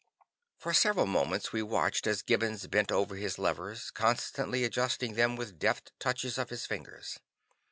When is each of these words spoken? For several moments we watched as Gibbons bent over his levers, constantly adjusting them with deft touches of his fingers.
For 0.57 0.73
several 0.73 1.05
moments 1.05 1.53
we 1.53 1.61
watched 1.61 2.07
as 2.07 2.23
Gibbons 2.23 2.65
bent 2.65 2.91
over 2.91 3.17
his 3.17 3.37
levers, 3.37 3.91
constantly 3.91 4.63
adjusting 4.63 5.13
them 5.13 5.35
with 5.35 5.59
deft 5.59 5.91
touches 5.99 6.39
of 6.39 6.49
his 6.49 6.65
fingers. 6.65 7.19